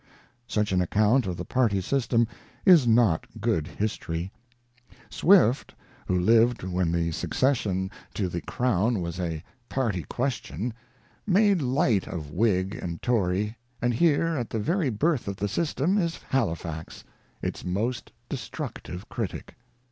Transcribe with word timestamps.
Such 0.47 0.71
an 0.71 0.81
account 0.81 1.27
of 1.27 1.37
the 1.37 1.45
Party 1.45 1.79
system 1.79 2.25
is 2.65 2.87
not 2.87 3.27
good 3.39 3.67
history. 3.67 4.31
Swift, 5.11 5.75
who 6.07 6.19
lived 6.19 6.63
when 6.63 6.91
the 6.91 7.11
succession 7.11 7.91
to 8.15 8.27
the 8.27 8.39
INTRODUCTION. 8.39 8.39
the 8.39 8.41
Crown 8.51 9.01
was 9.03 9.19
a 9.19 9.43
Party 9.69 10.01
question, 10.09 10.73
made 11.27 11.61
light 11.61 12.07
of 12.07 12.31
Whig 12.31 12.73
and 12.81 12.99
Tory, 13.03 13.55
and 13.79 13.93
here, 13.93 14.35
at 14.37 14.49
the 14.49 14.57
very 14.57 14.89
birth 14.89 15.27
of 15.27 15.35
the 15.37 15.47
system, 15.47 15.99
is 15.99 16.19
Halifax, 16.29 17.03
its 17.43 17.63
most 17.63 18.11
destructive 18.27 19.07
critic. 19.07 19.53